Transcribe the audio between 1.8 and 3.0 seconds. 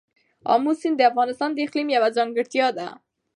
یوه ځانګړتیا ده.